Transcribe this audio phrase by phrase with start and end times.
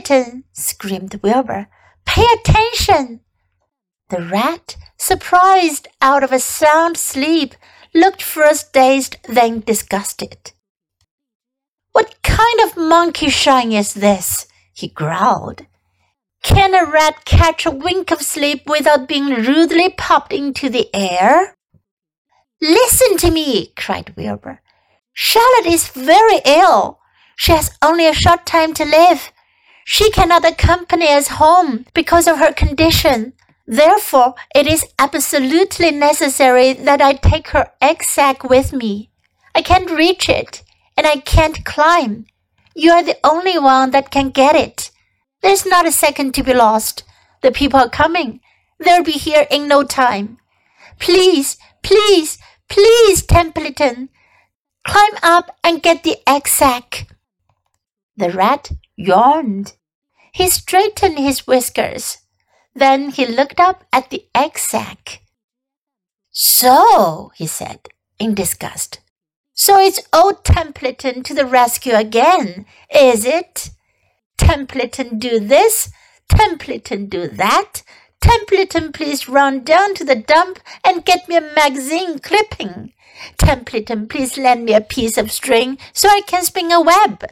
[0.00, 0.44] Templeton!
[0.52, 1.68] screamed Wilbur.
[2.06, 3.20] Pay attention!
[4.10, 7.56] The rat, surprised out of a sound sleep,
[7.92, 10.52] looked first dazed, then disgusted.
[11.92, 14.46] What kind of monkey shine is this?
[14.72, 15.66] he growled.
[16.44, 21.56] Can a rat catch a wink of sleep without being rudely popped into the air?
[22.60, 24.60] Listen to me, cried Wilbur.
[25.12, 27.00] Charlotte is very ill.
[27.36, 29.32] She has only a short time to live.
[29.90, 33.32] She cannot accompany us home because of her condition.
[33.66, 39.10] Therefore, it is absolutely necessary that I take her egg sac with me.
[39.54, 40.62] I can't reach it,
[40.94, 42.26] and I can't climb.
[42.74, 44.90] You are the only one that can get it.
[45.40, 47.04] There's not a second to be lost.
[47.40, 48.40] The people are coming.
[48.78, 50.36] They'll be here in no time.
[50.98, 52.36] Please, please,
[52.68, 54.10] please, Templeton,
[54.86, 57.08] climb up and get the egg sac.
[58.18, 59.72] The rat yawned.
[60.32, 62.18] He straightened his whiskers.
[62.74, 65.22] Then he looked up at the egg sac.
[66.30, 69.00] So, he said in disgust.
[69.54, 73.70] So it's old Templeton to the rescue again, is it?
[74.36, 75.90] Templeton do this,
[76.28, 77.82] Templeton do that.
[78.20, 82.92] Templeton, please run down to the dump and get me a magazine clipping.
[83.36, 87.24] Templeton, please lend me a piece of string so I can spin a web.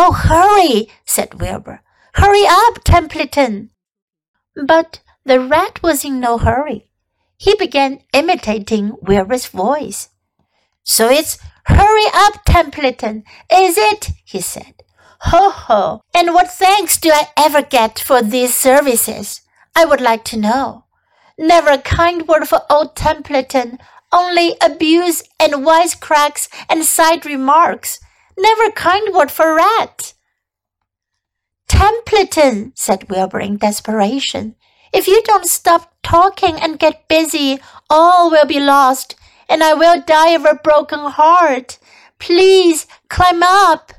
[0.00, 1.80] Oh, hurry, said Wilbur.
[2.14, 3.70] Hurry up, Templeton.
[4.54, 6.88] But the rat was in no hurry.
[7.36, 10.10] He began imitating Wilbur's voice.
[10.84, 14.10] So it's hurry up, Templeton, is it?
[14.24, 14.84] he said.
[15.22, 16.02] Ho ho!
[16.14, 19.40] And what thanks do I ever get for these services?
[19.74, 20.84] I would like to know.
[21.36, 23.78] Never a kind word for old Templeton,
[24.12, 27.98] only abuse and wisecracks and side remarks.
[28.38, 30.14] Never kind word for Rat.
[31.66, 34.54] Templeton, said Wilbur in desperation.
[34.92, 37.58] If you don't stop talking and get busy,
[37.90, 39.16] all will be lost,
[39.48, 41.78] and I will die of a broken heart.
[42.20, 43.92] Please climb up.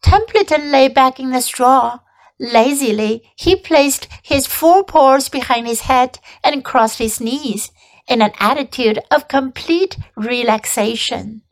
[0.00, 1.98] Templeton lay back in the straw.
[2.38, 7.72] Lazily, he placed his forepaws behind his head and crossed his knees
[8.06, 11.42] in an attitude of complete relaxation.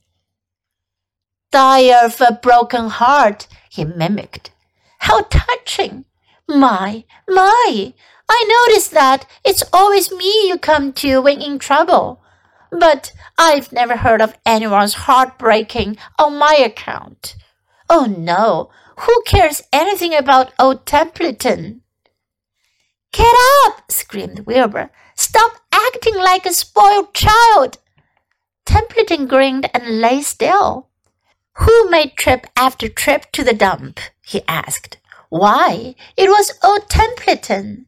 [1.52, 4.52] Die of a broken heart, he mimicked.
[5.00, 6.06] How touching!
[6.48, 7.92] My, my!
[8.26, 12.22] I notice that it's always me you come to when in trouble.
[12.70, 17.36] But I've never heard of anyone's heart breaking on my account.
[17.90, 18.70] Oh no,
[19.00, 21.82] who cares anything about old Templeton?
[23.12, 23.36] Get
[23.66, 23.92] up!
[23.92, 24.90] screamed Wilbur.
[25.16, 27.76] Stop acting like a spoiled child.
[28.64, 30.88] Templeton grinned and lay still.
[31.54, 34.00] Who made trip after trip to the dump?
[34.22, 34.98] he asked.
[35.28, 37.86] Why, it was old Templeton.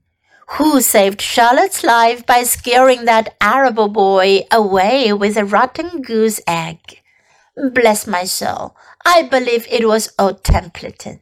[0.58, 7.02] Who saved Charlotte's life by scaring that Arable boy away with a rotten goose egg?
[7.72, 8.76] Bless my soul,
[9.06, 11.20] I believe it was old Templeton.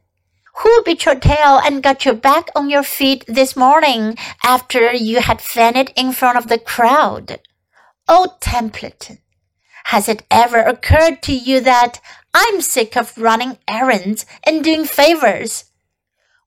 [0.56, 5.20] Who bit your tail and got you back on your feet this morning after you
[5.20, 7.40] had fainted in front of the crowd?
[8.08, 9.18] Old Templeton.
[9.86, 12.00] Has it ever occurred to you that
[12.34, 15.64] I'm sick of running errands and doing favors.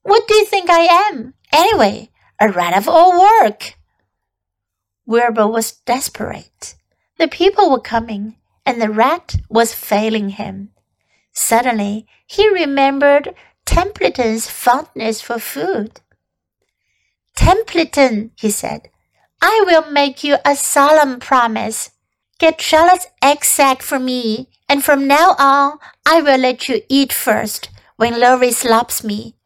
[0.02, 2.10] What do you think I am, anyway?
[2.40, 3.74] A rat of all work.
[5.06, 6.74] Wilbur was desperate.
[7.18, 10.70] The people were coming, and the rat was failing him.
[11.32, 16.00] Suddenly, he remembered Templeton's fondness for food.
[17.36, 18.90] Templeton, he said,
[19.40, 21.90] I will make you a solemn promise.
[22.38, 27.12] Get Charlotte's egg sac for me and from now on, I will let you eat
[27.12, 29.36] first when Lurvy slaps me.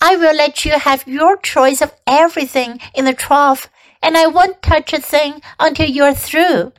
[0.00, 3.68] I will let you have your choice of everything in the trough,
[4.02, 6.72] and I won't touch a thing until you're through.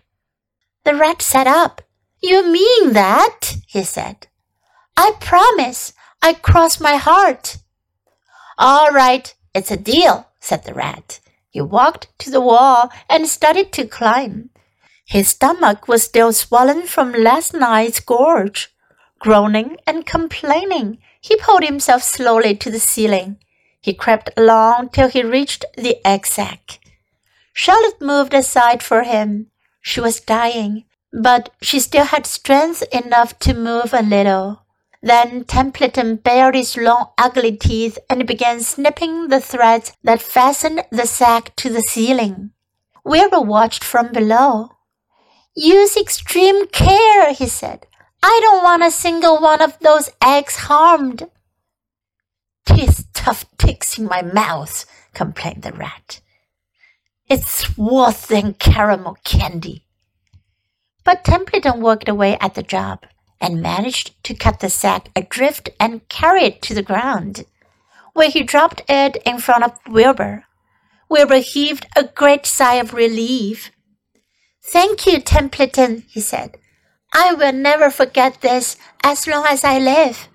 [0.84, 1.82] The rat sat up.
[2.22, 3.56] You mean that?
[3.68, 4.28] he said.
[4.98, 5.94] I promise.
[6.22, 7.58] I cross my heart.
[8.58, 11.20] All right, it's a deal, said the rat.
[11.50, 14.50] He walked to the wall and started to climb.
[15.06, 18.74] His stomach was still swollen from last night's gorge.
[19.20, 23.38] Groaning and complaining, he pulled himself slowly to the ceiling.
[23.82, 26.80] He crept along till he reached the egg sac.
[27.54, 29.48] Charlotte moved aside for him.
[29.82, 34.64] She was dying, but she still had strength enough to move a little.
[35.02, 41.06] Then Templeton bared his long, ugly teeth and began snipping the threads that fastened the
[41.06, 42.52] sack to the ceiling.
[43.04, 44.72] Wilbur watched from below.
[45.56, 47.86] Use extreme care, he said.
[48.24, 51.30] I don't want a single one of those eggs harmed.
[52.66, 56.22] Teeth tough ticks in my mouth, complained the rat.
[57.30, 59.86] It's worse than caramel candy.
[61.04, 63.06] But Templeton worked away at the job
[63.40, 67.46] and managed to cut the sack adrift and carry it to the ground,
[68.14, 70.46] where he dropped it in front of Wilbur.
[71.10, 73.72] Wilbur heaved a great sigh of relief.
[74.66, 76.58] Thank you, Templeton, he said.
[77.14, 80.28] I will never forget this as long as I live.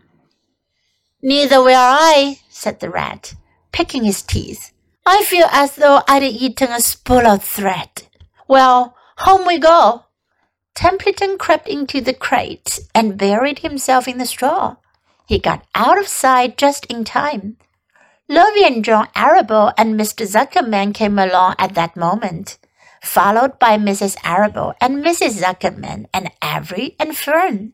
[1.23, 3.35] Neither will I, said the rat,
[3.73, 4.73] picking his teeth.
[5.05, 8.03] I feel as though I'd eaten a spool of thread.
[8.47, 10.05] Well, home we go.
[10.75, 14.77] Templeton crept into the crate and buried himself in the straw.
[15.27, 17.57] He got out of sight just in time.
[18.31, 20.25] Lurvy and John Arable and Mr.
[20.25, 22.59] Zuckerman came along at that moment,
[23.03, 24.17] followed by Mrs.
[24.25, 25.41] Arable and Mrs.
[25.41, 27.73] Zuckerman and Avery and Fern.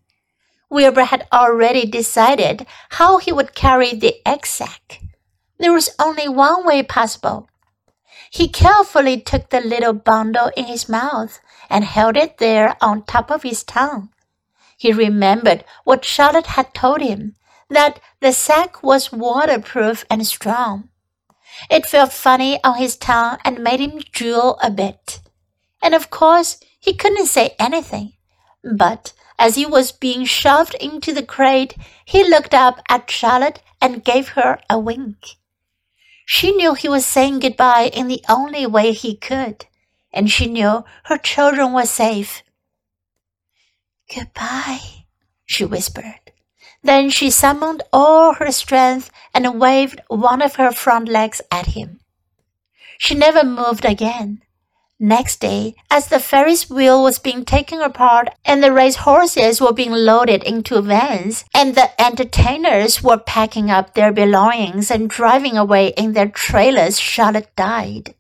[0.71, 5.01] Wilbur had already decided how he would carry the egg sac.
[5.59, 7.49] There was only one way possible.
[8.31, 11.39] He carefully took the little bundle in his mouth
[11.71, 14.11] and held it there on top of his tongue.
[14.77, 17.37] He remembered what Charlotte had told him
[17.71, 20.89] that the sack was waterproof and strong.
[21.71, 25.21] It felt funny on his tongue and made him drool a bit.
[25.83, 28.13] And of course, he couldn't say anything.
[28.63, 31.75] But as he was being shoved into the crate,
[32.05, 35.37] he looked up at Charlotte and gave her a wink.
[36.25, 39.67] She knew he was saying goodbye in the only way he could,
[40.13, 42.43] and she knew her children were safe.
[44.15, 45.07] Goodbye,
[45.45, 46.24] she whispered.
[46.85, 51.99] Then she summoned all her strength and waved one of her front legs at him.
[52.99, 54.43] She never moved again.
[55.01, 59.73] Next day, as the Ferris wheel was being taken apart and the race horses were
[59.73, 65.89] being loaded into vans and the entertainers were packing up their belongings and driving away
[65.97, 68.15] in their trailers, Charlotte died.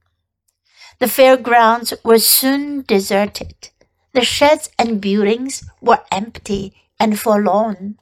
[1.00, 3.70] The fairgrounds were soon deserted.
[4.14, 7.98] The sheds and buildings were empty and forlorn.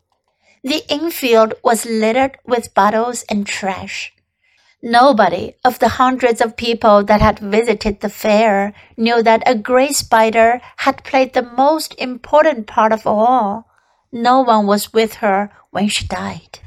[0.65, 4.13] The infield was littered with bottles and trash.
[4.81, 9.93] Nobody of the hundreds of people that had visited the fair knew that a gray
[9.93, 13.69] spider had played the most important part of all.
[14.11, 16.61] No one was with her when she died.